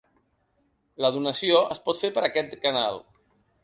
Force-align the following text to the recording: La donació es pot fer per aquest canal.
La 1.05 1.13
donació 1.19 1.61
es 1.79 1.85
pot 1.87 2.03
fer 2.07 2.13
per 2.19 2.29
aquest 2.33 2.61
canal. 2.69 3.03